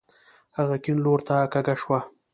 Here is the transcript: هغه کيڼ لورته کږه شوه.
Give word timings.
هغه 0.57 0.75
کيڼ 0.83 0.95
لورته 1.05 1.35
کږه 1.53 1.75
شوه. 1.81 1.99